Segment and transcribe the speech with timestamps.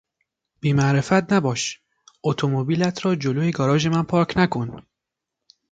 [0.59, 1.81] بی معرفت نباش!
[2.23, 4.85] اتومبیلت را جلو گاراژ من پارک نکن!